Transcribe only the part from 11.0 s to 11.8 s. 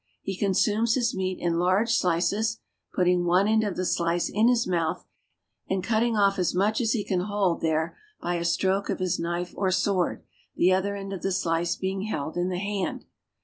of the slice